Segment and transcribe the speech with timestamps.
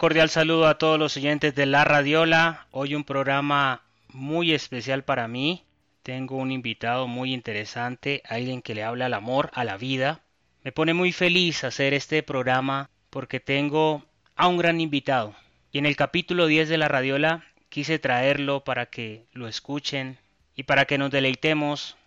[0.00, 2.66] Cordial saludo a todos los oyentes de La Radiola.
[2.70, 5.66] Hoy un programa muy especial para mí.
[6.02, 10.22] Tengo un invitado muy interesante, alguien que le habla al amor, a la vida.
[10.64, 14.02] Me pone muy feliz hacer este programa porque tengo
[14.36, 15.34] a un gran invitado.
[15.70, 20.16] Y en el capítulo 10 de La Radiola quise traerlo para que lo escuchen
[20.56, 21.98] y para que nos deleitemos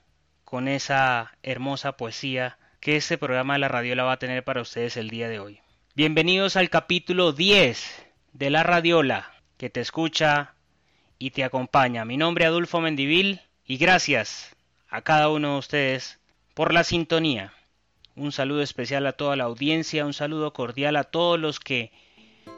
[0.45, 4.97] con esa hermosa poesía que este programa de La Radiola va a tener para ustedes
[4.97, 5.62] el día de hoy.
[5.95, 10.55] Bienvenidos al capítulo 10 de La Radiola, que te escucha
[11.19, 12.03] y te acompaña.
[12.03, 14.55] Mi nombre es Adolfo Mendivil y gracias
[14.89, 16.19] a cada uno de ustedes
[16.55, 17.53] por la sintonía.
[18.15, 21.91] Un saludo especial a toda la audiencia, un saludo cordial a todos los que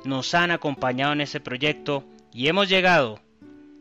[0.05, 3.19] nos han acompañado en este proyecto y hemos llegado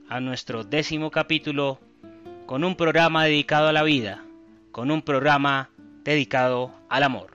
[0.08, 1.78] a nuestro décimo capítulo
[2.46, 4.24] con un programa dedicado a la vida,
[4.72, 5.70] con un programa
[6.02, 7.33] dedicado al amor.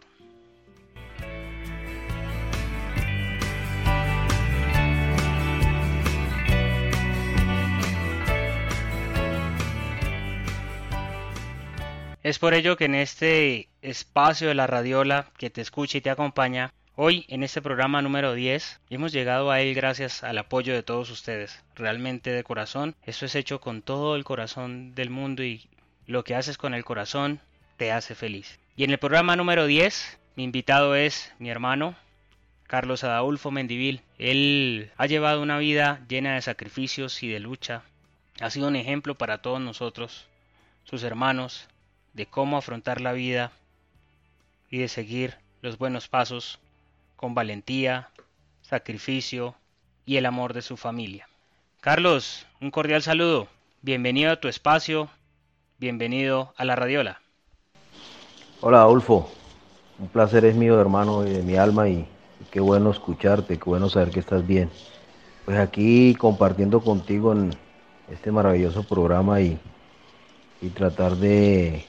[12.30, 16.12] Es por ello que en este espacio de la radiola que te escucha y te
[16.12, 20.84] acompaña, hoy en este programa número 10, hemos llegado a él gracias al apoyo de
[20.84, 22.96] todos ustedes, realmente de corazón.
[23.02, 25.68] Esto es hecho con todo el corazón del mundo y
[26.06, 27.40] lo que haces con el corazón
[27.78, 28.60] te hace feliz.
[28.76, 31.96] Y en el programa número 10, mi invitado es mi hermano,
[32.68, 34.04] Carlos Adaulfo Mendivil.
[34.20, 37.82] Él ha llevado una vida llena de sacrificios y de lucha.
[38.40, 40.28] Ha sido un ejemplo para todos nosotros,
[40.84, 41.68] sus hermanos,
[42.14, 43.52] de cómo afrontar la vida
[44.70, 46.60] y de seguir los buenos pasos
[47.16, 48.10] con valentía,
[48.62, 49.56] sacrificio
[50.06, 51.28] y el amor de su familia.
[51.82, 53.48] Carlos, un cordial saludo.
[53.82, 55.10] Bienvenido a tu espacio.
[55.78, 57.22] Bienvenido a la Radiola.
[58.62, 59.32] Hola, Adolfo.
[60.00, 62.06] Un placer es mío, hermano, de mi alma y,
[62.52, 64.70] qué bueno escucharte, qué bueno saber que estás bien.
[65.46, 67.54] Pues aquí compartiendo contigo en
[68.10, 69.60] este maravilloso programa y,
[70.62, 71.86] y tratar de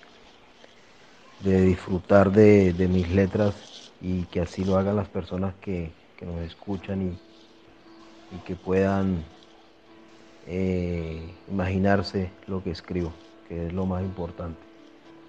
[1.41, 7.19] de disfrutar de, mis letras y que así lo hagan las personas que, nos escuchan
[8.33, 9.25] y, que puedan
[10.47, 13.13] eh, imaginarse lo que escribo,
[13.49, 14.61] que es lo más importante,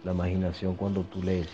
[0.04, 1.50] la imaginación cuando tú lees.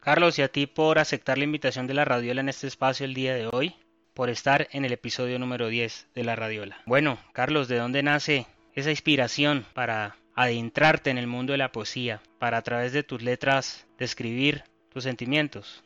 [0.00, 3.14] Carlos, y a ti por aceptar la invitación de la Radiola en este espacio el
[3.14, 3.74] día de hoy,
[4.14, 6.78] por estar en el episodio número 10 de la Radiola.
[6.86, 12.20] Bueno, Carlos, ¿de dónde nace esa inspiración para adentrarte en el mundo de la poesía,
[12.38, 15.82] para a través de tus letras describir tus sentimientos?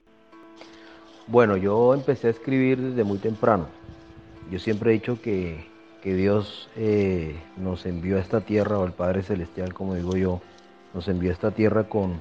[1.27, 3.69] Bueno, yo empecé a escribir desde muy temprano.
[4.51, 5.67] Yo siempre he dicho que,
[6.03, 10.41] que Dios eh, nos envió a esta tierra, o el Padre Celestial, como digo yo,
[10.95, 12.21] nos envió a esta tierra con,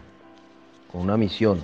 [0.92, 1.64] con una misión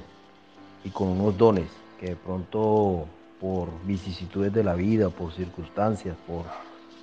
[0.86, 1.68] y con unos dones
[2.00, 3.08] que de pronto
[3.42, 6.46] por vicisitudes de la vida, por circunstancias, por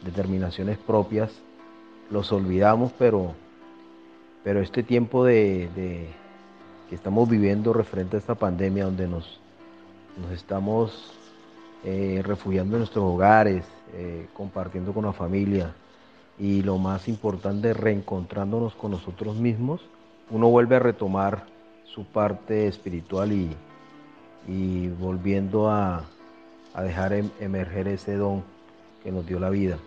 [0.03, 1.31] determinaciones propias,
[2.11, 3.35] los olvidamos, pero
[4.43, 5.69] pero este tiempo de,
[6.89, 9.41] que estamos viviendo referente a esta pandemia, donde nos,
[10.21, 11.13] nos estamos
[11.85, 13.65] eh, refugiando en nuestros hogares,
[13.95, 15.75] eh, compartiendo con la familia
[16.39, 19.83] y lo más importante, reencontrándonos con nosotros mismos,
[20.31, 21.45] uno vuelve a retomar
[21.85, 23.51] su parte espiritual y,
[24.47, 26.05] y volviendo a,
[26.75, 28.43] a dejar em, emerger ese don
[29.03, 29.79] que nos dio la vida.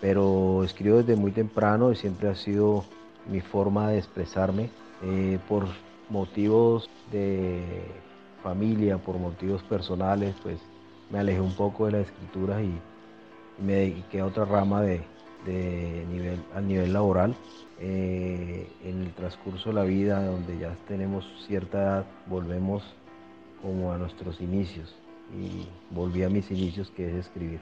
[0.00, 2.84] Pero escribo desde muy temprano y siempre ha sido
[3.26, 4.70] mi forma de expresarme
[5.02, 5.66] eh, por
[6.08, 7.62] motivos de
[8.42, 10.58] familia, por motivos personales, pues
[11.10, 12.78] me alejé un poco de la escritura y,
[13.58, 15.04] me dediqué a otra rama de,
[16.10, 17.36] nivel, al nivel laboral.
[17.78, 22.82] Eh, en el transcurso de la vida, donde ya tenemos cierta edad, volvemos
[23.60, 24.94] como a nuestros inicios
[25.36, 27.60] y volví a mis inicios que es escribir.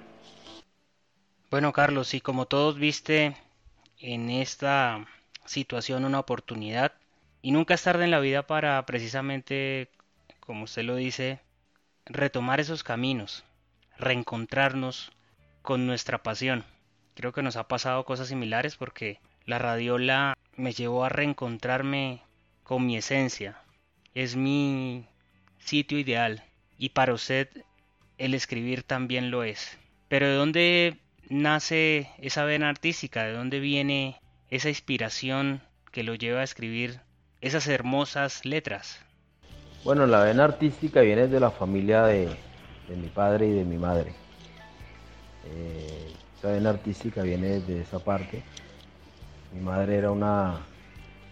[1.51, 3.37] Bueno, Carlos, y como todos viste
[3.99, 5.07] en esta
[5.50, 6.93] situación una oportunidad
[7.43, 9.91] y nunca es tarde en la vida para precisamente,
[10.38, 11.41] como usted lo dice,
[12.06, 13.44] retomar esos caminos,
[13.99, 15.11] reencontrarnos
[15.62, 16.64] con nuestra pasión.
[17.17, 22.23] Creo que nos ha pasado cosas similares porque la radiola me llevó a reencontrarme
[22.62, 23.61] con mi esencia.
[24.14, 25.05] Es mi
[25.58, 26.44] sitio ideal
[26.79, 27.49] y para usted
[28.19, 29.79] el escribir también lo es.
[30.08, 33.25] Pero ¿de dónde nace esa vena artística?
[33.25, 34.20] ¿De dónde viene
[34.50, 35.62] esa inspiración
[35.93, 37.00] que lo lleva a escribir
[37.41, 39.00] esas hermosas letras?
[39.85, 42.29] Bueno, la vena artística viene de la familia de,
[42.88, 44.12] mi padre y de mi madre.
[45.47, 48.43] Eh, esa vena artística viene de esa parte.
[49.55, 50.61] Mi madre era una,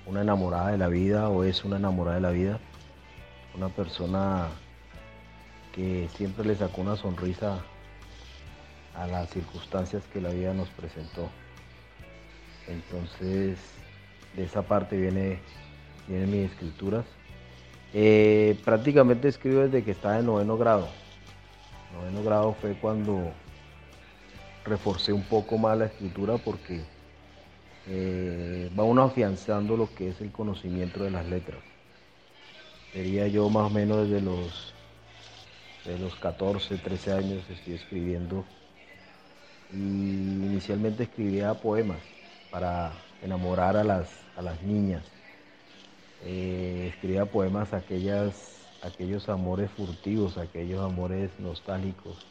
[0.07, 2.59] una enamorada de la vida o es una enamorada de la vida.
[3.55, 4.49] Una persona
[5.75, 7.59] que siempre le sacó una sonrisa
[8.95, 11.29] a las circunstancias que la vida nos presentó.
[12.69, 13.59] Entonces,
[14.37, 15.41] de esa parte viene,
[16.07, 17.05] vienen mis escrituras.
[17.95, 20.89] Eh, prácticamente escribo desde que estaba en noveno grado.
[21.95, 23.33] Noveno grado fue cuando
[24.65, 26.83] reforcé un poco más la escritura porque
[27.87, 31.61] eh, va uno afianzando lo que es el conocimiento de las letras.
[32.93, 34.75] Sería yo más o menos desde los,
[35.87, 38.45] de los 14, 13 años estoy escribiendo.
[39.73, 41.99] Y inicialmente escribía poemas
[42.51, 42.93] para
[43.23, 45.05] enamorar a las, a las niñas.
[46.25, 52.27] Eh, escribía poemas aquellos amores furtivos, aquellos amores nostálgicos,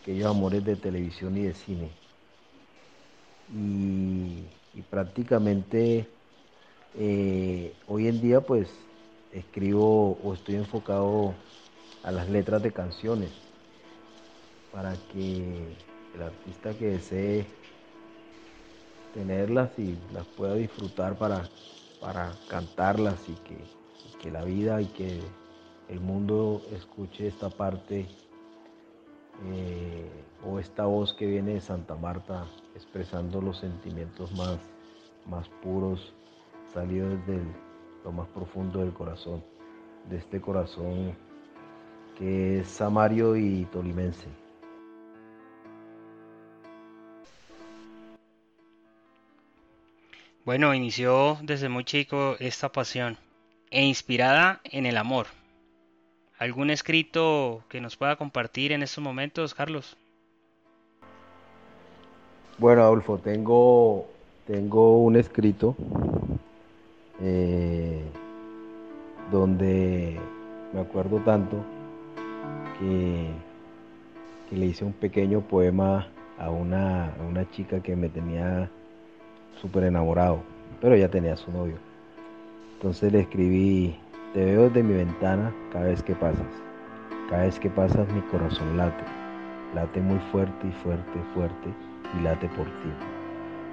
[0.00, 1.90] aquellos amores de televisión y de cine.
[3.54, 4.44] Y,
[4.90, 6.06] prácticamente
[6.96, 8.68] eh, hoy en día pues
[9.32, 11.34] escribo o estoy enfocado
[12.04, 13.30] a las letras de canciones
[14.72, 15.74] para que
[16.14, 17.44] el artista que desee
[19.14, 21.42] tenerlas y las pueda disfrutar para,
[22.00, 23.58] para cantarlas y que,
[24.20, 25.20] que la vida y que
[25.88, 28.06] el mundo escuche esta parte
[29.46, 30.10] eh,
[30.44, 34.58] o esta voz que viene de Santa Marta expresando los sentimientos más,
[35.26, 36.12] más puros,
[36.72, 37.42] salidos desde
[38.04, 39.42] lo más profundo del corazón,
[40.08, 41.14] de este corazón
[42.16, 44.47] que es samario y tolimense.
[50.48, 53.18] Bueno, inició desde muy chico esta pasión
[53.70, 55.26] e inspirada en el amor.
[56.38, 59.98] ¿Algún escrito que nos pueda compartir en estos momentos, Carlos?
[62.56, 64.06] Bueno, Adolfo, tengo,
[64.46, 65.76] tengo un escrito
[67.20, 68.02] eh,
[69.30, 70.18] donde
[70.72, 71.62] me acuerdo tanto
[72.78, 76.08] que, le hice un pequeño poema
[76.38, 78.70] a una, a una chica que me tenía
[79.60, 80.42] súper enamorado,
[80.80, 81.76] pero ya tenía su novio.
[82.74, 83.96] Entonces le escribí,
[84.34, 86.46] te veo desde mi ventana cada vez que pasas.
[87.28, 89.04] Cada vez que pasas mi corazón late.
[89.74, 91.74] Late muy fuerte y fuerte, fuerte
[92.16, 92.90] y late por ti.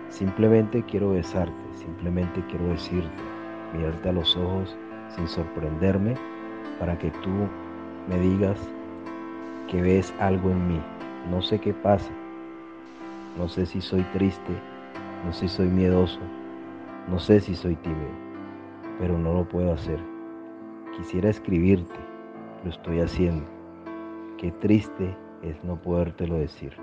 [0.10, 3.24] Simplemente quiero besarte, simplemente quiero decirte,
[3.74, 4.76] mirarte a los ojos
[5.16, 6.16] sin sorprenderme
[6.80, 7.48] para que tú
[8.10, 8.58] me digas
[9.70, 10.82] que ves algo en mí.
[11.30, 12.12] No sé qué pasa.
[13.38, 14.54] No sé si soy triste,
[15.26, 16.20] no sé si soy miedoso,
[17.08, 18.12] no sé si soy tímido,
[19.00, 20.00] pero no lo puedo hacer.
[20.96, 21.96] Quisiera escribirte,
[22.64, 23.50] lo estoy haciendo.
[24.38, 26.78] Qué triste es no podértelo decir.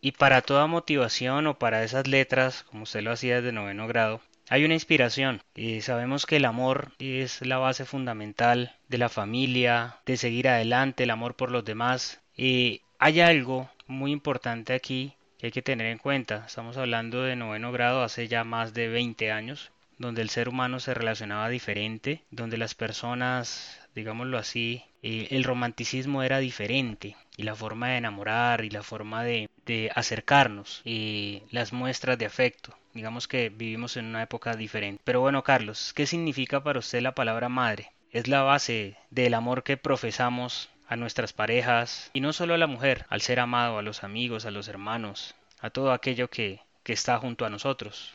[0.00, 4.20] Y para toda motivación o para esas letras, como usted lo hacía desde noveno grado,
[4.48, 5.42] hay una inspiración.
[5.56, 11.02] Y sabemos que el amor es la base fundamental de la familia, de seguir adelante,
[11.02, 12.20] el amor por los demás.
[12.36, 16.44] Y hay algo muy importante aquí que hay que tener en cuenta.
[16.46, 20.80] Estamos hablando de noveno grado hace ya más de 20 años, donde el ser humano
[20.80, 27.54] se relacionaba diferente, donde las personas, digámoslo así, eh, el romanticismo era diferente y la
[27.54, 32.76] forma de enamorar y la forma de, de acercarnos y las muestras de afecto.
[32.92, 35.00] Digamos que vivimos en una época diferente.
[35.04, 37.92] Pero bueno, Carlos, ¿qué significa para usted la palabra madre?
[38.12, 42.66] Es la base del amor que profesamos a nuestras parejas y no solo a la
[42.66, 47.18] mujer, al ser amado, a los amigos, a los hermanos, a todo aquello que, está
[47.18, 48.12] junto a nosotros.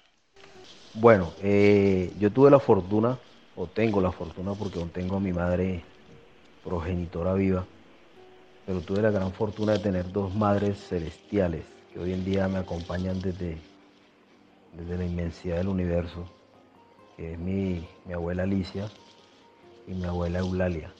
[0.94, 3.18] Bueno, eh, yo tuve la fortuna,
[3.56, 5.82] o tengo la fortuna porque aún tengo a mi madre
[6.62, 7.66] progenitora viva,
[8.66, 11.64] pero tuve la gran fortuna de tener dos madres celestiales
[11.94, 13.58] que hoy en día me acompañan desde,
[14.74, 16.30] desde la inmensidad del universo,
[17.16, 18.90] que es mi, mi abuela Alicia
[19.88, 20.94] y mi abuela Eulalia.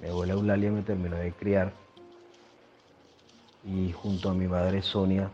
[0.00, 1.72] Mi abuela Eulalia me terminó de criar
[3.64, 5.30] y junto a mi madre Sonia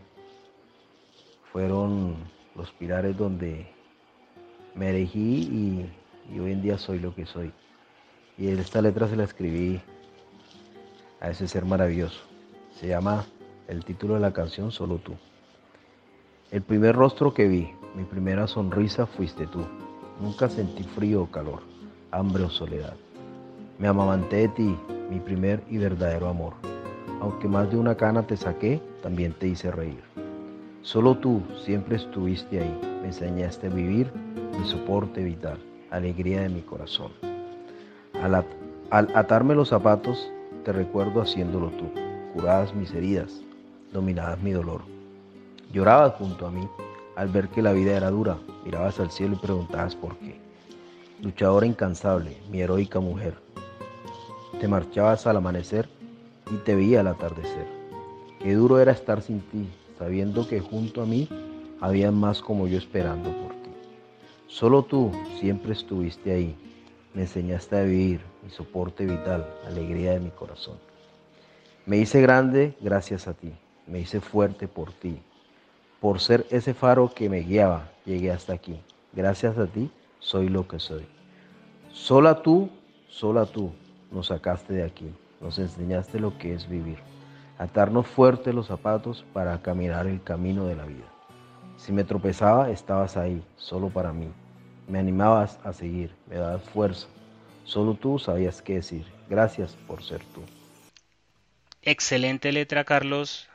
[1.51, 2.15] fueron
[2.55, 3.67] los pilares donde
[4.73, 5.89] me elegí
[6.29, 7.53] y, hoy en día soy lo que soy.
[8.37, 9.79] Y esta letra se la escribí
[11.21, 12.21] a ese ser maravilloso.
[12.73, 13.25] Se llama
[13.67, 15.15] el título de la canción Solo tú.
[16.51, 19.65] El primer rostro que vi, mi primera sonrisa fuiste tú.
[20.19, 21.61] Nunca sentí frío o calor,
[22.11, 22.95] hambre o soledad.
[23.77, 24.77] Me amamanté de ti,
[25.09, 26.53] mi primer y verdadero amor.
[27.19, 30.01] Aunque más de una cana te saqué, también te hice reír.
[30.81, 34.09] Solo tú siempre estuviste ahí, me enseñaste a vivir,
[34.57, 35.57] mi soporte vital,
[35.91, 37.11] alegría de mi corazón.
[38.21, 38.45] Al,
[38.91, 40.31] al atarme los zapatos,
[40.63, 41.91] te recuerdo haciéndolo tú,
[42.33, 43.41] curadas mis heridas,
[43.91, 44.83] dominadas mi dolor.
[45.73, 46.65] Llorabas junto a mí
[47.17, 50.39] al ver que la vida era dura, mirabas al cielo y preguntabas por qué.
[51.21, 53.44] Luchadora incansable, mi heroica mujer,
[54.59, 55.89] te marchabas al amanecer
[56.51, 57.67] y te veía al atardecer.
[58.39, 61.27] Qué duro era estar sin ti, sabiendo que junto a mí
[61.81, 63.71] había más como yo esperando por ti.
[64.47, 66.55] Solo tú siempre estuviste ahí,
[67.13, 70.77] me enseñaste a vivir, mi soporte vital, alegría de mi corazón.
[71.85, 73.51] Me hice grande gracias a ti,
[73.87, 75.19] me hice fuerte por ti.
[75.99, 78.79] Por ser ese faro que me guiaba, llegué hasta aquí.
[79.13, 81.05] Gracias a ti soy lo que soy.
[81.91, 82.69] Sola tú,
[83.09, 83.71] sola tú
[84.15, 86.97] nos sacaste de aquí, nos enseñaste lo que es vivir,
[87.57, 91.05] atarnos fuerte los zapatos para caminar el camino de la vida.
[91.77, 94.31] Si me tropezaba, estabas ahí, solo para mí.
[94.87, 97.07] Me animabas a seguir, me dabas fuerza.
[97.65, 99.05] Solo tú sabías qué decir.
[99.29, 100.41] Gracias por ser tú.
[101.81, 103.49] Excelente letra, Carlos,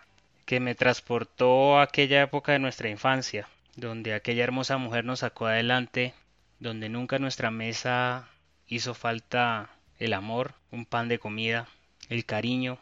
[0.44, 5.46] que me transportó a aquella época de nuestra infancia, donde aquella hermosa mujer nos sacó
[5.46, 6.12] adelante,
[6.58, 8.28] donde nunca nuestra mesa
[8.66, 11.68] hizo falta el amor, un pan de comida,
[12.08, 12.78] el cariño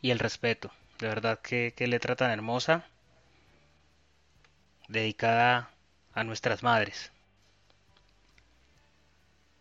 [0.00, 0.70] y el respeto.
[0.98, 2.86] De verdad que, qué letra tan hermosa,
[4.88, 5.70] dedicada
[6.14, 7.10] a nuestras madres.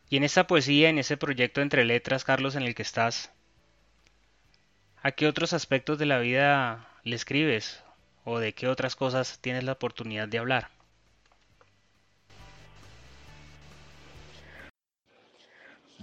[0.09, 3.31] Y en esta poesía, en ese proyecto entre letras, Carlos, en el que estás,
[5.01, 7.81] ¿a qué otros aspectos de la vida le escribes?
[8.23, 10.72] ¿O de qué otras cosas tienes la oportunidad de hablar?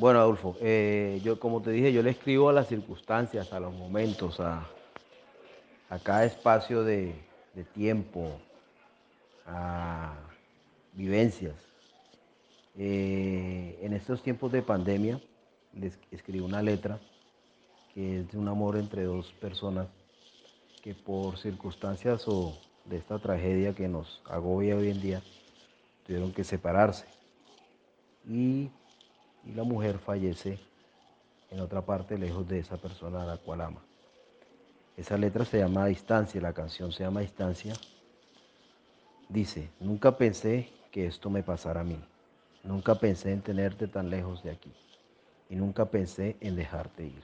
[0.01, 3.75] Bueno, Adolfo, eh, yo como te dije, yo le escribo a las circunstancias, a los
[3.75, 4.67] momentos, a,
[6.03, 7.15] cada espacio de,
[7.75, 8.41] tiempo,
[9.47, 10.15] a
[10.95, 11.55] vivencias.
[12.79, 15.21] Eh, en estos tiempos de pandemia
[15.75, 16.99] les escribí una letra
[17.93, 19.87] que es de un amor entre dos personas
[20.83, 25.23] que por circunstancias o de esta tragedia que nos agobia hoy en día
[26.07, 27.05] tuvieron que separarse
[28.27, 28.71] y,
[29.45, 30.59] y la mujer fallece
[31.51, 33.83] en otra parte lejos de esa persona a la cual ama.
[34.97, 37.75] Esa letra se llama Distancia, la canción se llama Distancia.
[39.29, 41.99] Dice, nunca pensé que esto me pasara a mí.
[42.63, 44.73] Nunca pensé en tenerte tan lejos de aquí
[45.49, 47.23] y nunca pensé en dejarte ir.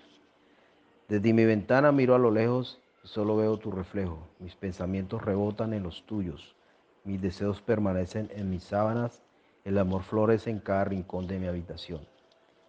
[1.08, 4.18] Desde mi ventana miro a lo lejos y solo veo tu reflejo.
[4.40, 6.56] Mis pensamientos rebotan en los tuyos.
[7.04, 9.22] Mis deseos permanecen en mis sábanas.
[9.66, 12.06] El amor florece en cada rincón de mi habitación.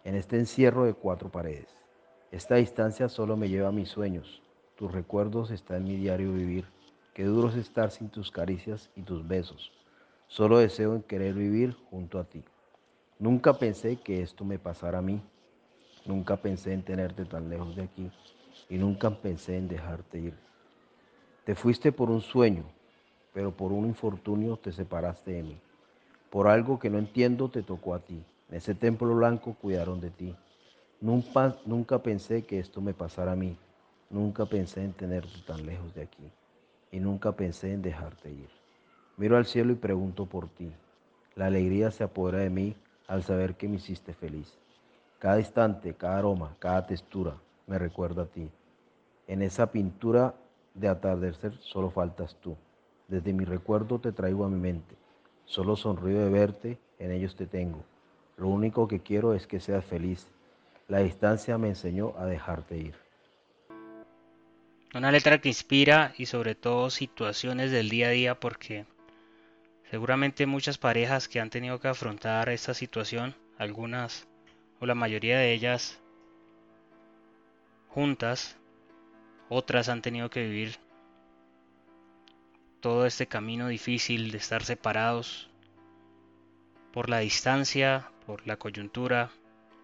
[0.04, 1.68] En este encierro de cuatro paredes.
[2.32, 4.42] Esta distancia solo me lleva a mis sueños.
[4.76, 6.66] Tus recuerdos están en mi diario vivir.
[7.14, 9.72] Qué duro es estar sin tus caricias y tus besos.
[10.28, 12.44] Solo deseo en querer vivir junto a ti.
[13.20, 15.22] Nunca pensé que esto me pasara a mí.
[16.04, 18.10] Nunca pensé en tenerte tan lejos de aquí
[18.70, 20.34] y nunca pensé en dejarte ir.
[21.46, 22.64] Te fuiste por un sueño,
[23.36, 25.62] pero por un infortunio te separaste de mí.
[26.30, 28.22] Por algo que no entiendo te tocó a ti.
[28.50, 30.36] En ese templo blanco cuidaron de ti.
[31.00, 33.56] Nunca, pensé que esto me pasara a mí.
[34.10, 36.32] Nunca pensé en tenerte tan lejos de aquí.
[36.92, 38.50] Y nunca pensé en dejarte ir.
[39.18, 40.72] Miro al cielo y pregunto por ti.
[41.36, 42.76] La alegría se apodera de mí
[43.08, 44.58] al saber que me hiciste feliz.
[45.20, 47.36] Cada instante, cada aroma, cada textura
[47.68, 48.50] me recuerda a ti.
[49.28, 50.34] En esa pintura
[50.74, 52.56] de atardecer solo faltas tú.
[53.08, 54.96] Desde mi recuerdo te traigo a mi mente.
[55.48, 57.84] Solo sonrío de verte, en ellos te tengo.
[58.38, 60.28] Lo único que quiero es que seas feliz.
[60.88, 62.96] La distancia me enseñó a dejarte ir.
[64.94, 68.86] Una letra que inspira y sobre todo situaciones del día a día porque
[69.90, 74.28] Seguramente muchas parejas que han tenido que afrontar esta situación, algunas
[74.82, 76.02] o la mayoría de ellas
[77.88, 78.58] juntas,
[79.48, 80.78] otras han tenido que vivir
[82.80, 85.50] todo este camino difícil de estar separados
[86.92, 89.30] por la distancia, por la coyuntura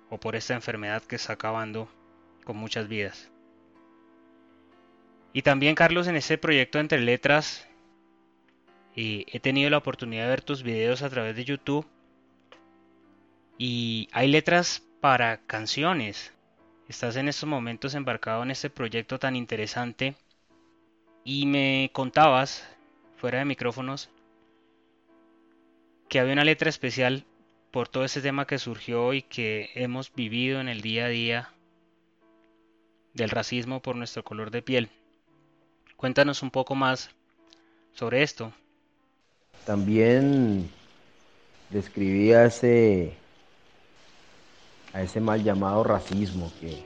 [0.09, 1.89] o por esta enfermedad que está acabando
[2.43, 3.31] con muchas vidas.
[5.33, 7.67] Y también Carlos en este proyecto entre letras
[8.95, 11.87] he tenido la oportunidad de ver tus videos a través de YouTube
[13.57, 16.33] y hay letras para canciones.
[16.87, 20.15] Estás en estos momentos embarcado en este proyecto tan interesante
[21.23, 22.67] y me contabas
[23.23, 24.09] fuera de micrófonos,
[26.09, 27.23] que había una letra especial
[27.71, 31.49] por todo ese tema que surgió y que hemos vivido en el día a día
[33.13, 34.89] del racismo por nuestro color de piel.
[35.95, 37.11] Cuéntanos un poco más
[37.93, 38.51] sobre esto.
[39.65, 40.69] También
[41.69, 43.13] describí a ese,
[44.91, 46.83] a ese mal llamado racismo que,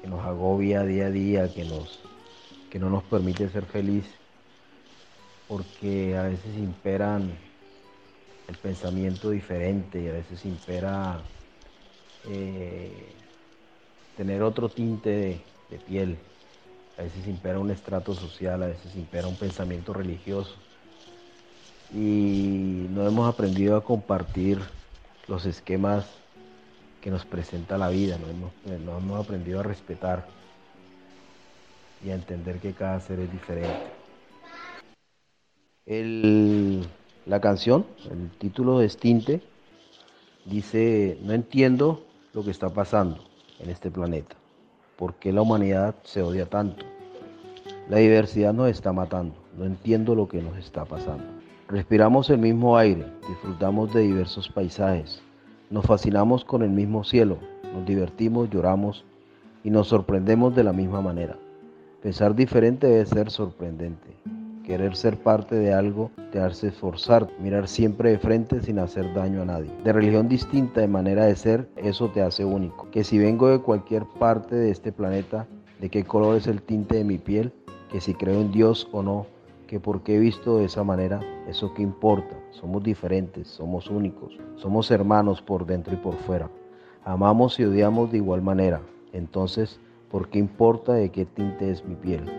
[0.00, 2.00] que nos agobia día a día, que, nos,
[2.70, 4.06] que no nos permite ser feliz,
[5.52, 7.30] porque a veces imperan
[8.48, 11.20] el pensamiento diferente a veces impera
[12.26, 13.12] eh,
[14.16, 16.16] tener otro tinte de, piel,
[16.96, 20.56] a veces impera un estrato social, a veces impera un pensamiento religioso
[21.92, 24.58] y no hemos aprendido a compartir
[25.28, 26.06] los esquemas
[27.02, 28.52] que nos presenta la vida, no hemos,
[28.86, 30.26] no hemos aprendido a respetar
[32.02, 33.91] y a entender que cada ser es diferente.
[35.84, 36.86] El,
[37.26, 39.42] la canción, el título de Stinte,
[40.44, 43.18] dice, no entiendo lo que está pasando
[43.58, 44.36] en este planeta,
[44.96, 46.86] por qué la humanidad se odia tanto.
[47.90, 51.24] La diversidad nos está matando, no entiendo lo que nos está pasando.
[51.66, 55.20] Respiramos el mismo aire, disfrutamos de diversos paisajes,
[55.68, 57.38] nos fascinamos con el mismo cielo,
[57.74, 59.04] nos divertimos, lloramos
[59.64, 61.36] y nos sorprendemos de la misma manera.
[62.02, 64.41] Pensar diferente debe ser sorprendente.
[64.64, 69.42] Querer ser parte de algo te hace esforzar, mirar siempre de frente sin hacer daño
[69.42, 69.72] a nadie.
[69.82, 72.88] De religión distinta, de manera de ser, eso te hace único.
[72.90, 75.46] Que si vengo de cualquier parte de este planeta,
[75.80, 77.52] de qué color es el tinte de mi piel,
[77.90, 79.26] que si creo en Dios o no,
[79.66, 84.90] que porque he visto de esa manera, eso qué importa, somos diferentes, somos únicos, somos
[84.90, 86.50] hermanos por dentro y por fuera,
[87.04, 88.80] amamos y odiamos de igual manera,
[89.12, 92.30] entonces, ¿por qué importa de qué tinte es mi piel?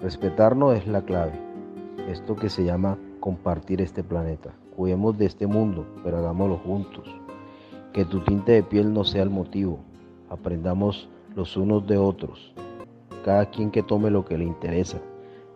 [0.00, 1.32] Respetarnos es la clave,
[2.08, 7.08] esto que se llama compartir este planeta, cuidemos de este mundo, pero hagámoslo juntos,
[7.92, 9.80] que tu tinte de piel no sea el motivo,
[10.30, 12.52] aprendamos los unos de otros,
[13.24, 14.98] cada quien que tome lo que le interesa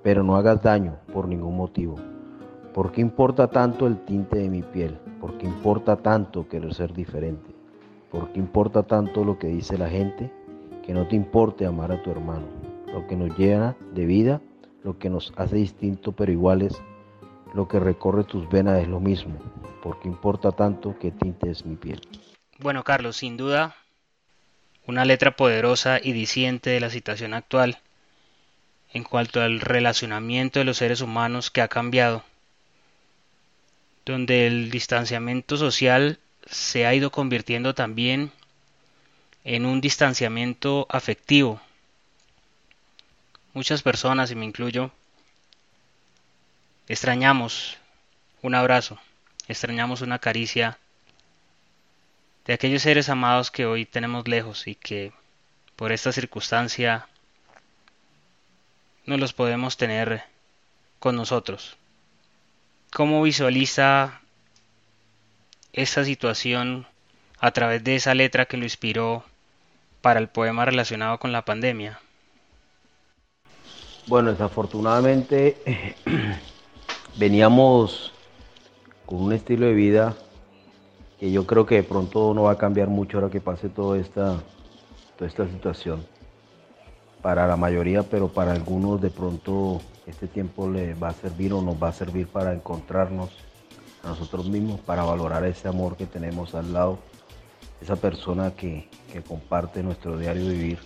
[0.02, 1.96] pero no hagas daño por ningún motivo.
[2.74, 4.98] ¿Por qué importa tanto el tinte de mi piel?
[5.20, 7.50] ¿Por qué importa tanto querer ser diferente?
[8.10, 10.30] ¿Por qué importa tanto lo que dice la gente?
[10.84, 12.46] Que no te importe amar a tu hermano.
[12.92, 14.40] Lo que nos llena de vida,
[14.84, 16.80] lo que nos hace distintos pero iguales,
[17.54, 19.38] lo que recorre tus venas es lo mismo.
[19.82, 22.00] ¿Por qué importa tanto qué tinte es mi piel?
[22.58, 23.76] Bueno, Carlos, sin duda,
[24.86, 27.78] una letra poderosa y diciente de la situación actual
[28.92, 32.24] en cuanto al relacionamiento de los seres humanos que ha cambiado,
[34.04, 38.32] donde el distanciamiento social se ha ido convirtiendo también
[39.44, 41.60] en un distanciamiento afectivo.
[43.54, 44.90] Muchas personas, y me incluyo,
[46.88, 47.76] extrañamos
[48.40, 48.98] un abrazo,
[49.46, 50.78] extrañamos una caricia
[52.46, 55.12] de aquellos seres amados que hoy tenemos lejos y que
[55.76, 57.06] por esta circunstancia
[59.04, 60.24] no los podemos tener
[60.98, 61.76] con nosotros.
[62.90, 64.20] ¿Cómo visualiza
[65.72, 66.86] esa situación
[67.38, 69.24] a través de esa letra que lo inspiró
[70.00, 72.00] para el poema relacionado con la pandemia?
[74.08, 75.94] Bueno, desafortunadamente
[77.16, 78.12] veníamos
[79.06, 80.16] con un estilo de vida
[81.20, 83.98] que yo creo que de pronto no va a cambiar mucho ahora que pase toda
[83.98, 84.42] esta,
[85.16, 86.04] toda esta situación
[87.22, 91.62] para la mayoría, pero para algunos de pronto este tiempo le va a servir o
[91.62, 93.30] nos va a servir para encontrarnos
[94.02, 96.98] a nosotros mismos, para valorar ese amor que tenemos al lado,
[97.80, 100.80] esa persona que, que comparte nuestro diario vivir.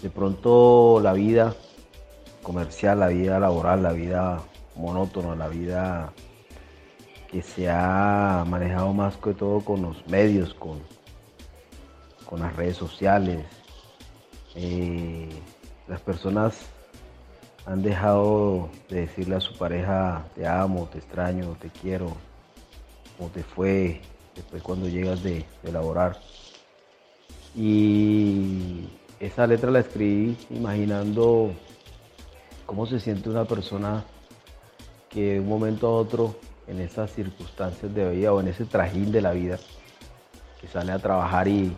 [0.00, 1.56] De pronto la vida
[2.44, 4.40] comercial, la vida laboral, la vida
[4.76, 6.12] monótona, la vida
[7.28, 10.78] que se ha manejado más que todo con los medios, con,
[12.24, 13.44] con las redes sociales,
[14.54, 15.28] eh,
[15.88, 16.54] las personas
[17.66, 22.12] han dejado de decirle a su pareja te amo, te extraño, te quiero,
[23.18, 24.00] o te fue
[24.34, 26.20] después cuando llegas de, de laborar.
[27.56, 31.52] Y esa letra la escribí imaginando
[32.66, 34.04] cómo se siente una persona
[35.10, 36.34] que de un momento a otro
[36.66, 39.58] en esas circunstancias de vida o en ese trajín de la vida,
[40.60, 41.76] que sale a trabajar y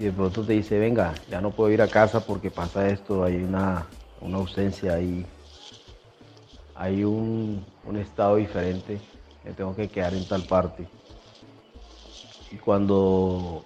[0.00, 3.36] de pronto te dice, venga, ya no puedo ir a casa porque pasa esto, hay
[3.36, 3.86] una,
[4.32, 5.26] ausencia, ahí,
[6.74, 7.62] hay un,
[8.00, 8.98] estado diferente,
[9.44, 10.88] me tengo que quedar en tal parte.
[12.50, 13.62] Y cuando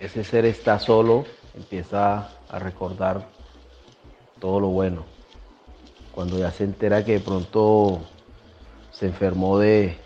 [0.00, 3.28] ese ser está solo, empieza a recordar
[4.42, 5.04] todo lo bueno,
[6.12, 8.00] cuando ya se entera que de pronto
[8.90, 9.96] se enfermó de,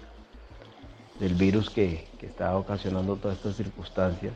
[1.18, 4.35] del virus que, que estaba ocasionando todas estas circunstancias,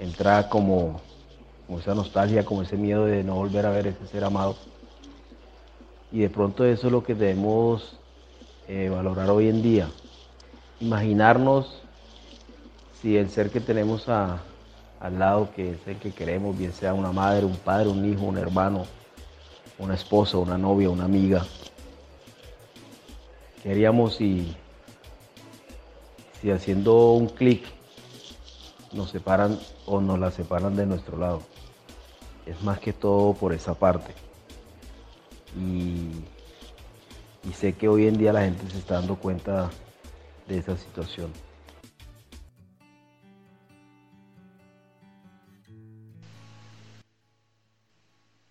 [0.00, 1.00] entra como,
[1.78, 4.56] esa nostalgia, como ese miedo de no volver a ver ese ser amado.
[6.10, 7.96] Y de pronto eso es lo que debemos
[8.66, 9.88] eh, valorar hoy en día.
[10.80, 11.80] Imaginarnos
[13.00, 14.40] si el ser que tenemos a,
[15.00, 18.24] al lado, que es el que queremos, bien sea una madre, un padre, un hijo,
[18.24, 18.84] un hermano,
[19.78, 21.44] una esposa, una novia, una amiga,
[23.62, 24.54] ¿qué haríamos si,
[26.40, 27.64] si haciendo un clic
[28.92, 31.42] nos separan o nos la separan de nuestro lado?
[32.44, 34.12] Es más que todo por esa parte.
[35.58, 36.10] Y,
[37.48, 39.70] y sé que hoy en día la gente se está dando cuenta
[40.46, 41.32] de esa situación.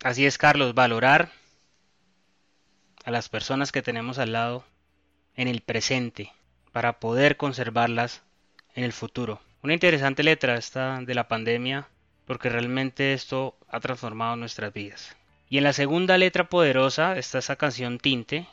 [0.09, 1.29] Así es, Carlos, valorar
[3.05, 4.65] a las personas que tenemos al lado
[5.35, 6.33] en el presente
[6.71, 8.23] para poder conservarlas
[8.73, 9.39] en el futuro.
[9.61, 11.89] Una interesante letra esta de la pandemia
[12.25, 15.15] porque realmente esto ha transformado nuestras vidas.
[15.47, 18.47] Y en la segunda letra poderosa está esa canción Tinte,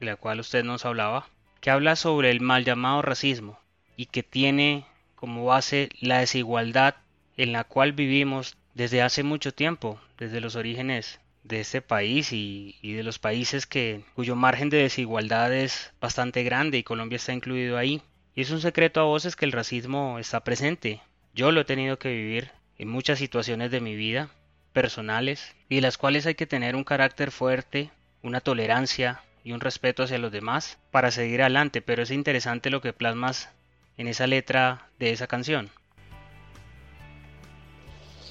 [0.00, 1.28] de la cual usted nos hablaba,
[1.60, 3.60] que habla sobre el mal llamado racismo
[3.98, 6.94] y que tiene como base la desigualdad
[7.36, 12.78] en la cual vivimos desde hace mucho tiempo, desde los orígenes de este país y,
[12.82, 17.76] de los países que, cuyo margen de desigualdad es bastante grande y Colombia está incluido
[17.78, 18.02] ahí.
[18.34, 21.00] Y es un secreto a voces que el racismo está presente.
[21.34, 24.30] Yo lo he tenido que vivir en muchas situaciones de mi vida,
[24.72, 27.90] personales, y las cuales hay que tener un carácter fuerte,
[28.22, 32.80] una tolerancia y un respeto hacia los demás para seguir adelante, pero es interesante lo
[32.80, 33.50] que plasmas
[33.96, 35.70] en esa letra de esa canción.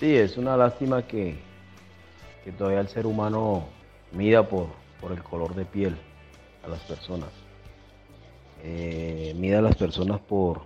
[0.01, 1.35] Sí, es una lástima que,
[2.43, 3.65] que todavía el ser humano
[4.11, 5.95] mida por, por el color de piel
[6.65, 7.29] a las personas.
[8.63, 10.61] Eh, mida a las personas por,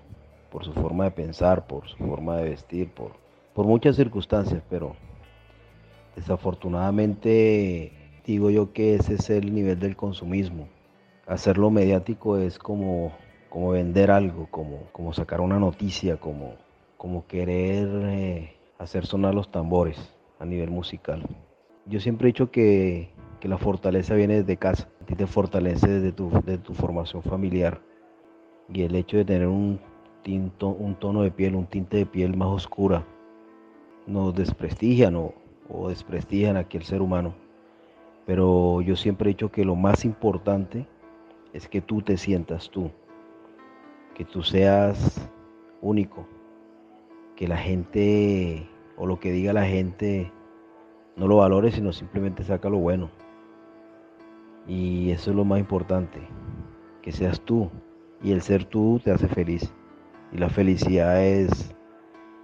[0.49, 3.11] por su forma de pensar, por su forma de vestir, por,
[3.53, 4.95] por muchas circunstancias, pero
[6.15, 7.91] desafortunadamente
[8.25, 10.69] digo yo que ese es el nivel del consumismo.
[11.27, 13.11] Hacerlo mediático es como,
[13.49, 16.53] como vender algo, como, como sacar una noticia, como,
[16.95, 21.23] como querer eh, hacer sonar los tambores a nivel musical.
[21.85, 26.11] Yo siempre he dicho que, la fortaleza viene desde casa, a ti te fortalece desde
[26.11, 26.31] tu,
[26.63, 27.79] tu formación familiar
[28.73, 29.79] y el hecho de tener un,
[30.23, 33.05] tinto, un tono de piel, un tinte de piel más oscura,
[34.07, 35.35] nos desprestigian o,
[35.69, 37.35] o desprestigian a aquel ser humano.
[38.25, 40.87] Pero yo siempre he dicho que lo más importante
[41.53, 42.89] es que tú te sientas tú,
[44.15, 45.29] que tú seas
[45.81, 46.27] único,
[47.35, 50.31] que la gente o lo que diga la gente
[51.15, 53.09] no lo valore, sino simplemente saca lo bueno.
[54.67, 56.19] Y eso es lo más importante,
[57.01, 57.71] que seas tú.
[58.23, 59.71] Y el ser tú te hace feliz.
[60.31, 61.75] Y la felicidad es,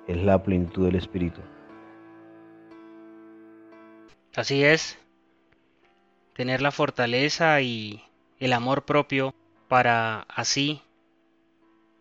[0.08, 1.41] es la plenitud del espíritu.
[4.36, 4.97] Así es.
[6.34, 8.04] Tener la fortaleza y
[8.39, 9.34] el amor propio
[9.67, 10.82] para así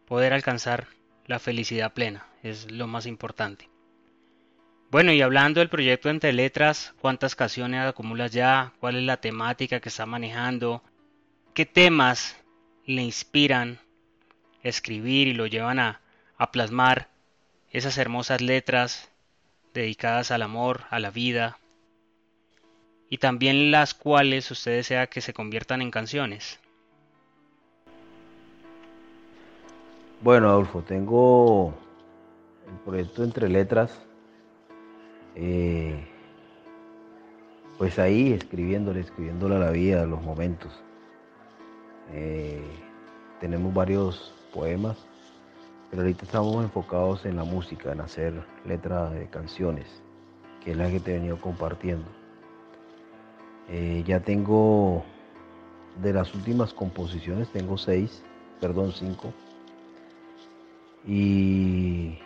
[0.06, 0.86] poder alcanzar
[1.26, 2.29] la felicidad plena.
[2.42, 3.68] Es lo más importante.
[4.90, 8.72] Bueno, y hablando del proyecto Entre Letras, ¿cuántas canciones acumulas ya?
[8.80, 10.82] ¿Cuál es la temática que está manejando?
[11.54, 12.36] ¿Qué temas
[12.86, 13.78] le inspiran
[14.62, 16.00] escribir y lo llevan a,
[16.38, 17.08] a plasmar
[17.70, 19.12] esas hermosas letras
[19.74, 21.58] dedicadas al amor, a la vida?
[23.08, 26.58] Y también las cuales usted desea que se conviertan en canciones.
[30.20, 31.78] Bueno, Adolfo, tengo
[32.70, 34.06] el proyecto Entre Letras
[35.34, 36.06] eh,
[37.78, 40.70] pues ahí escribiéndole, escribiéndole a la vida, a los momentos.
[42.12, 42.62] Eh,
[43.40, 44.98] tenemos varios poemas,
[45.88, 48.34] pero ahorita estamos enfocados en la música, en hacer
[48.66, 49.86] letras de canciones,
[50.62, 52.06] que es la que te he venido compartiendo.
[53.70, 55.02] Eh, ya tengo,
[56.02, 58.22] de las últimas composiciones, tengo seis,
[58.60, 59.32] perdón, cinco.
[61.06, 62.18] Y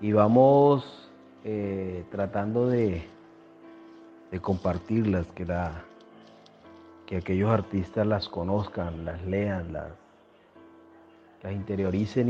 [0.00, 1.10] y vamos
[1.44, 3.02] eh, tratando de,
[4.30, 5.46] de compartirlas, que,
[7.06, 9.92] que aquellos artistas las conozcan, las lean, las,
[11.52, 12.28] interioricen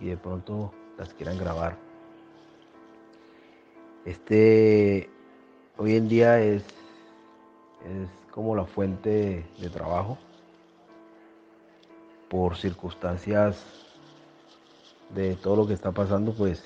[0.00, 1.76] y, de pronto las quieran grabar.
[4.04, 5.10] Este
[5.76, 6.62] hoy en día es,
[7.84, 10.16] es como la fuente de trabajo
[12.28, 13.64] por circunstancias
[15.12, 16.62] de todo lo que está pasando, pues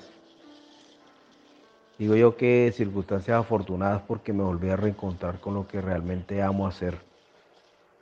[1.97, 6.67] Digo yo que circunstancias afortunadas porque me volví a reencontrar con lo que realmente amo
[6.67, 6.99] hacer.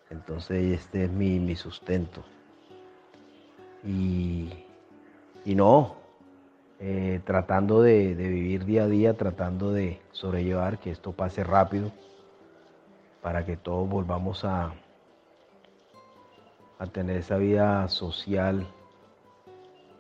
[0.10, 2.24] Entonces este es mi, sustento.
[3.86, 4.50] Y,
[5.46, 5.96] no,
[6.80, 11.92] eh, tratando de, de, vivir día a día, tratando de sobrellevar que esto pase rápido
[13.22, 14.74] para que todos volvamos a,
[16.80, 18.68] a tener esa vida social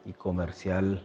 [0.06, 1.02] y comercial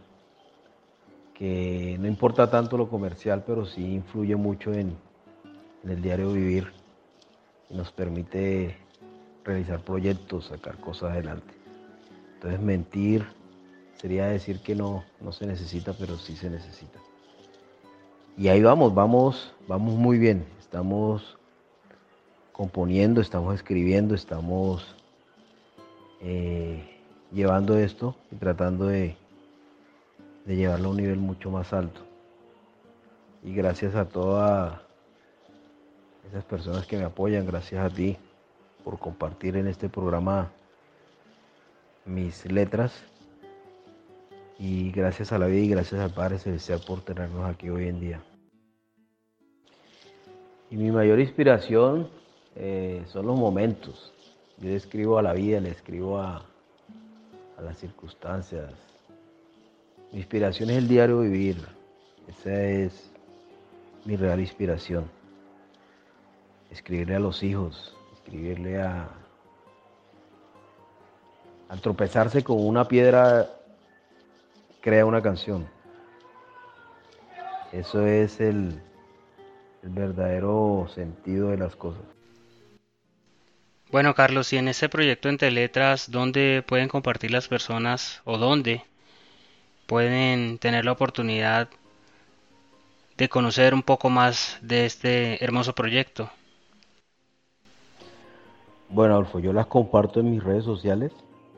[1.41, 4.95] que no importa tanto lo comercial, pero sí influye mucho en,
[5.83, 6.71] el diario vivir
[7.67, 8.77] y nos permite
[9.43, 11.51] realizar proyectos, sacar cosas adelante.
[12.35, 13.25] Entonces mentir
[13.95, 16.99] sería decir que no, no se necesita, pero sí se necesita.
[18.37, 20.45] Y ahí vamos, vamos, vamos muy bien.
[20.59, 21.39] Estamos
[22.51, 24.95] componiendo, estamos escribiendo, estamos
[26.19, 26.99] eh,
[27.31, 29.17] llevando esto y tratando de,
[30.45, 32.01] de llevarlo a un nivel mucho más alto.
[33.43, 34.79] Y gracias a todas
[36.29, 38.17] esas personas que me apoyan, gracias a ti
[38.83, 40.51] por compartir en este programa
[42.05, 43.03] mis letras.
[44.59, 47.99] Y gracias a la vida y gracias al Padre Celestial por tenernos aquí hoy en
[47.99, 48.21] día.
[50.69, 52.09] Y mi mayor inspiración
[52.55, 54.13] eh, son los momentos.
[54.57, 56.45] Yo le escribo a la vida, le escribo a,
[57.57, 58.71] a las circunstancias,
[60.11, 61.57] mi inspiración es el diario vivir.
[62.27, 63.11] Esa es
[64.05, 65.09] mi real inspiración.
[66.69, 69.09] Escribirle a los hijos, escribirle a...
[71.69, 73.49] Al tropezarse con una piedra,
[74.81, 75.67] crea una canción.
[77.71, 78.81] Eso es el,
[79.81, 82.03] verdadero sentido de las cosas.
[83.89, 88.83] Bueno, Carlos, y en ese proyecto entre letras, ¿dónde pueden compartir las personas o dónde
[89.91, 91.67] pueden tener la oportunidad
[93.17, 96.29] de conocer un poco más de este hermoso proyecto?
[98.87, 101.11] Bueno, Adolfo, yo las comparto en mis redes sociales,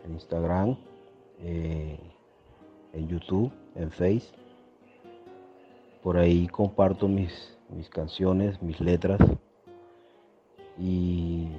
[0.03, 0.75] en Instagram,
[1.41, 1.99] eh,
[2.93, 4.33] en YouTube, en Face.
[6.01, 9.19] Por ahí comparto mis, mis canciones, mis letras.
[10.79, 11.49] Y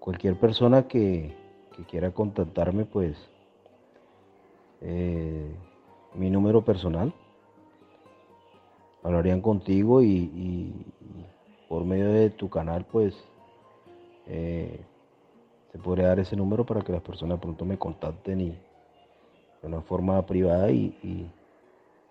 [0.00, 1.32] cualquier persona que,
[1.76, 3.16] que quiera contactarme, pues
[4.82, 5.54] eh,
[6.14, 7.12] mi número personal.
[9.02, 10.72] Hablarían contigo y,
[11.68, 13.14] por medio de tu canal, pues,
[14.26, 14.80] eh,
[15.72, 19.80] te podría dar ese número para que las personas pronto me contacten y de una
[19.80, 21.30] forma privada y,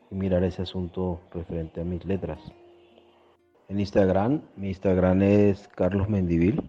[0.10, 2.42] mirar ese asunto referente a mis letras.
[3.70, 6.62] En Instagram, mi Instagram es Carlos Mendivil.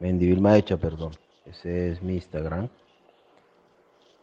[0.00, 1.12] Mendivil Maecha, perdón.
[1.46, 2.68] Ese es mi Instagram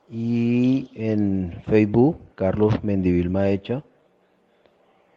[0.09, 3.83] y en Facebook Carlos Mendivil Maecha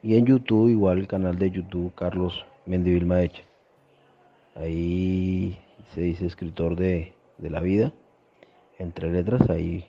[0.03, 3.43] y en YouTube igual el canal de YouTube Carlos Mendivil Maecha.
[4.55, 5.59] Ahí
[5.95, 7.93] se dice escritor de, de la vida,
[8.79, 9.85] entre letras, ahí,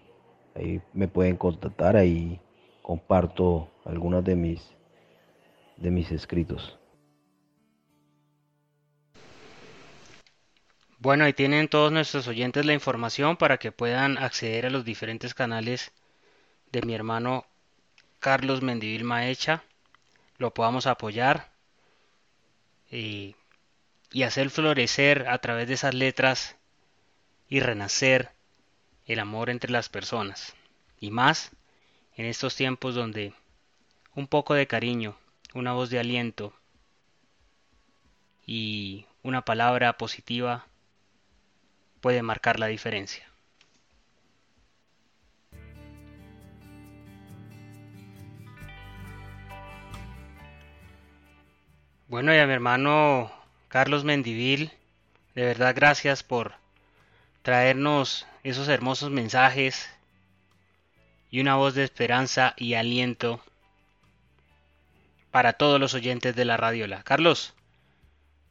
[0.56, 2.40] ahí me pueden contactar, ahí
[2.82, 4.76] comparto algunas de mis,
[5.78, 6.79] de mis escritos.
[11.02, 15.34] Bueno, ahí tienen todos nuestros oyentes la información para que puedan acceder a los diferentes
[15.34, 15.94] canales
[16.74, 17.46] de mi hermano
[18.20, 19.64] Carlos Mendivil Maecha,
[20.40, 21.54] lo podamos apoyar
[22.92, 23.38] y,
[24.12, 26.58] y hacer florecer a través de esas letras
[27.48, 28.34] y renacer
[29.06, 30.54] el amor entre las personas.
[31.00, 31.52] Y más
[32.18, 33.34] en estos tiempos donde
[34.16, 35.18] un poco de cariño,
[35.54, 36.54] una voz de aliento
[38.46, 40.66] y una palabra positiva
[42.02, 43.30] puede marcar la diferencia.
[52.08, 53.32] Bueno, y a mi hermano
[53.68, 54.72] Carlos Mendivil,
[55.36, 56.54] de verdad gracias por
[57.44, 59.90] traernos esos hermosos mensajes
[61.30, 63.42] y una voz de esperanza y aliento
[65.30, 67.04] para todos los oyentes de la radiola.
[67.04, 67.54] Carlos,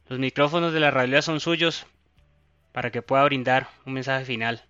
[0.07, 1.85] los micrófonos de la radiola son suyos
[2.71, 4.63] para que pueda brindar un mensaje final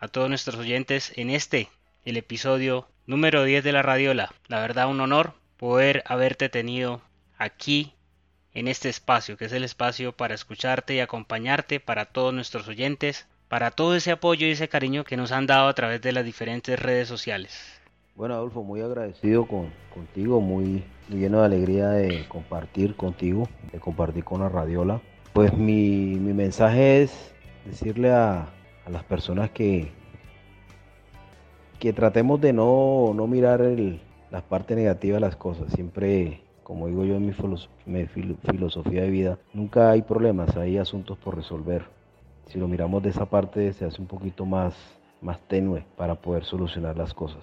[0.00, 1.68] a todos nuestros oyentes en este,
[2.04, 4.32] el episodio número 10 de la Radiola.
[4.46, 7.00] La verdad, un honor poder haberte tenido
[7.36, 7.94] aquí
[8.54, 13.26] en este espacio, que es el espacio para escucharte y acompañarte para todos nuestros oyentes,
[13.48, 16.24] para todo ese apoyo y ese cariño que nos han dado a través de las
[16.24, 17.78] diferentes redes sociales.
[18.14, 24.24] Bueno, Adolfo, muy agradecido con, contigo, muy, lleno de alegría de compartir contigo, de compartir
[24.24, 25.00] con la Radiola.
[25.32, 28.48] Pues mi, mensaje es decirle a,
[28.90, 29.90] las personas que,
[31.78, 35.70] que tratemos de no, mirar el, la parte negativa de las cosas.
[35.72, 41.36] Siempre, como digo yo en mi, filosofía de vida, nunca hay problemas, hay asuntos por
[41.36, 41.84] resolver.
[42.46, 44.74] Si lo miramos de esa parte, se hace un poquito más,
[45.20, 47.42] más tenue para poder solucionar las cosas.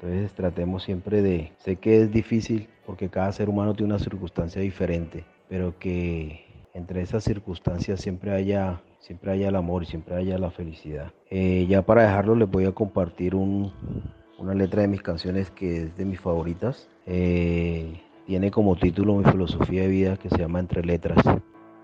[0.00, 4.60] Entonces tratemos siempre de, sé que es difícil porque cada ser humano tiene una circunstancia
[4.60, 10.38] diferente, pero que entre esas circunstancias siempre haya, siempre haya el amor y siempre haya
[10.38, 11.12] la felicidad.
[11.30, 15.96] Eh, ya para dejarlo les voy a compartir una letra de mis canciones que es
[15.96, 16.88] de mis favoritas.
[17.06, 21.24] Eh, tiene como título mi filosofía de vida que se llama Entre Letras.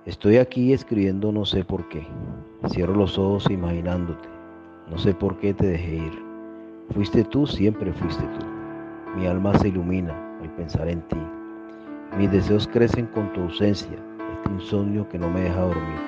[0.04, 2.06] Estoy aquí escribiendo no sé por qué.
[2.68, 4.28] Cierro los ojos imaginándote.
[4.88, 6.26] No sé por qué te dejé ir.
[6.94, 8.46] Fuiste tú, siempre fuiste tú.
[9.16, 11.16] Mi alma se ilumina al pensar en ti.
[12.16, 13.98] Mis deseos crecen con tu ausencia,
[14.50, 16.00] insomnio que no me deja dormir.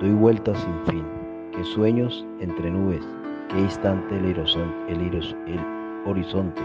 [0.00, 1.04] Doy vueltas sin fin.
[1.52, 3.06] Qué sueños entre nubes,
[3.48, 5.60] qué instante el, el,
[6.06, 6.62] horizonte,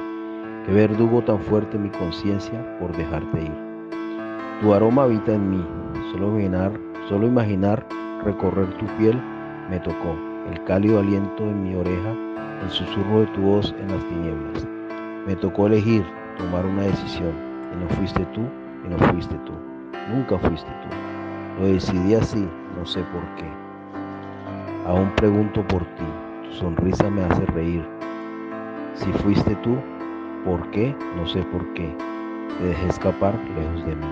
[0.66, 4.62] qué verdugo tan fuerte mi conciencia por dejarte ir.
[4.62, 5.66] Tu aroma habita en mí,
[6.12, 6.72] solo imaginar,
[7.10, 7.86] solo imaginar
[8.24, 9.22] recorrer tu piel
[9.70, 10.16] me tocó,
[10.50, 12.16] el cálido aliento en mi oreja
[12.64, 14.68] el susurro de tu voz en las tinieblas.
[15.26, 16.06] Me tocó elegir,
[16.38, 17.34] tomar una decisión,
[17.74, 18.42] y no fuiste tú,
[18.86, 19.54] y no fuiste tú,
[20.10, 21.62] nunca fuiste tú.
[21.62, 23.46] Lo decidí así, no sé por qué.
[24.86, 26.06] Aún pregunto por ti,
[26.44, 27.86] tu sonrisa me hace reír.
[28.94, 29.78] Si fuiste tú,
[30.46, 30.96] ¿por qué?
[31.16, 31.96] No sé por qué.
[32.58, 34.08] Te dejé escapar lejos de mí.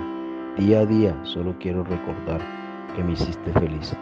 [0.58, 2.42] Día a día solo quiero recordar
[2.96, 3.96] que me hiciste feliz.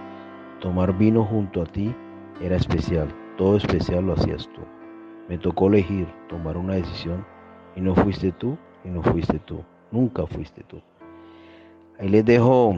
[0.59, 1.93] Tomar vino junto a ti
[2.41, 4.61] era especial todo especial lo hacías tú.
[5.27, 7.25] Me tocó elegir, tomar una decisión
[7.75, 9.63] y no fuiste tú y no fuiste tú.
[9.91, 10.81] Nunca fuiste tú.
[11.99, 12.75] Ahí les dejo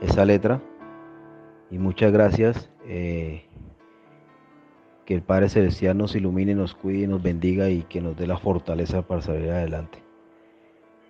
[0.00, 0.60] esa letra
[1.70, 2.70] y muchas gracias.
[2.86, 3.44] Eh,
[5.04, 8.38] que el Padre Celestial nos ilumine, nos cuide nos bendiga y que nos dé la
[8.38, 9.98] fortaleza para salir adelante.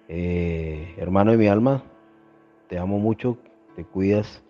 [0.09, 1.83] Eh, hermano de mi alma,
[2.69, 3.37] te amo mucho,
[3.77, 4.43] te cuidas,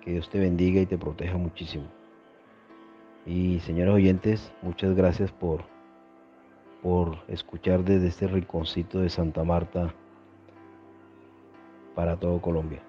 [0.00, 1.84] que Dios te bendiga y te proteja muchísimo.
[3.24, 5.62] Y señores oyentes, muchas gracias por,
[6.82, 9.94] por escuchar desde este rinconcito de Santa Marta
[11.96, 12.82] para todo Colombia.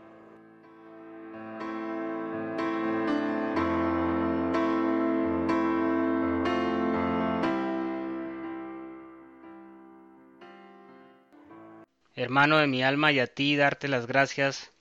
[12.15, 14.73] Hermano de mi alma y a ti darte las gracias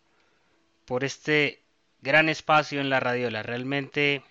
[0.86, 1.62] por este
[2.02, 3.44] gran espacio en la radiola.
[3.44, 4.22] Realmente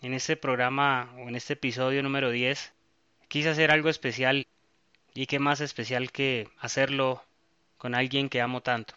[0.00, 2.72] en este programa o en este episodio número 10
[3.28, 4.46] quise hacer algo especial
[5.12, 7.22] y qué más especial que hacerlo
[7.80, 8.92] con alguien que amo tanto.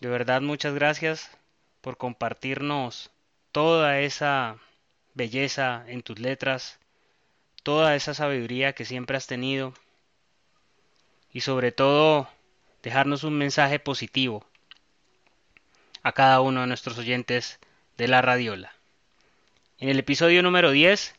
[0.00, 1.28] De verdad muchas gracias
[1.80, 3.10] por compartirnos
[3.50, 4.58] toda esa
[5.14, 6.78] belleza en tus letras,
[7.64, 9.74] toda esa sabiduría que siempre has tenido
[11.32, 12.28] y sobre todo
[12.84, 14.46] dejarnos un mensaje positivo
[16.04, 17.58] a cada uno de nuestros oyentes
[17.96, 18.72] de la radiola.
[19.78, 21.12] En el episodio número 10,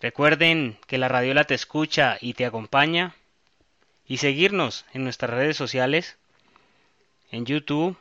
[0.00, 3.14] recuerden que la radiola te escucha y te acompaña
[4.06, 6.18] y seguirnos en nuestras redes sociales,
[7.30, 7.96] en YouTube,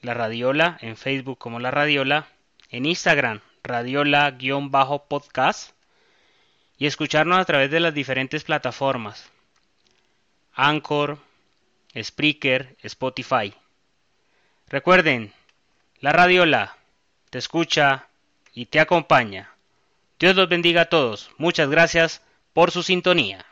[0.00, 2.26] la radiola, en Facebook como la radiola,
[2.70, 5.72] en Instagram, radiola-podcast
[6.78, 9.30] y escucharnos a través de las diferentes plataformas,
[10.54, 11.18] Anchor,
[11.96, 13.54] Spreaker, Spotify.
[14.68, 15.32] Recuerden,
[16.00, 16.76] la radiola
[17.30, 18.08] te escucha
[18.52, 19.50] y te acompaña.
[20.18, 21.30] Dios los bendiga a todos.
[21.36, 23.44] Muchas gracias por su sintonía.